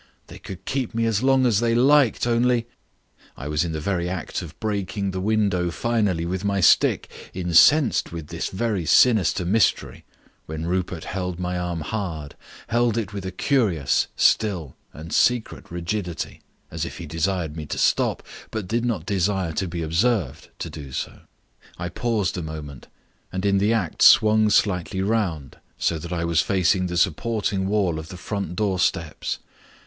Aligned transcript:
They 0.29 0.39
could 0.39 0.65
keep 0.65 0.95
me 0.95 1.05
as 1.05 1.21
long 1.21 1.45
as 1.45 1.59
they 1.59 1.75
liked 1.75 2.25
only" 2.25 2.65
I 3.37 3.47
was 3.47 3.63
in 3.63 3.71
the 3.71 3.79
very 3.79 4.09
act 4.09 4.41
of 4.41 4.59
breaking 4.59 5.11
the 5.11 5.21
window 5.21 5.69
finally 5.69 6.25
with 6.25 6.43
my 6.43 6.59
stick, 6.59 7.07
incensed 7.35 8.11
with 8.11 8.29
this 8.29 8.49
very 8.49 8.83
sinister 8.87 9.45
mystery, 9.45 10.03
when 10.47 10.65
Rupert 10.65 11.03
held 11.03 11.37
my 11.39 11.55
arm 11.59 11.81
hard, 11.81 12.35
held 12.69 12.97
it 12.97 13.13
with 13.13 13.27
a 13.27 13.31
curious, 13.31 14.07
still, 14.15 14.75
and 14.91 15.13
secret 15.13 15.69
rigidity 15.69 16.41
as 16.71 16.83
if 16.83 16.97
he 16.97 17.05
desired 17.05 17.53
to 17.69 17.77
stop 17.77 18.23
me, 18.25 18.29
but 18.49 18.67
did 18.67 18.83
not 18.83 19.05
desire 19.05 19.51
to 19.51 19.67
be 19.67 19.83
observed 19.83 20.49
to 20.57 20.71
do 20.71 20.91
so. 20.91 21.19
I 21.77 21.89
paused 21.89 22.35
a 22.39 22.41
moment, 22.41 22.87
and 23.31 23.45
in 23.45 23.59
the 23.59 23.71
act 23.71 24.01
swung 24.01 24.49
slightly 24.49 25.03
round, 25.03 25.59
so 25.77 25.99
that 25.99 26.11
I 26.11 26.25
was 26.25 26.41
facing 26.41 26.87
the 26.87 26.97
supporting 26.97 27.67
wall 27.67 27.99
of 27.99 28.09
the 28.09 28.17
front 28.17 28.55
door 28.55 28.79
steps. 28.79 29.37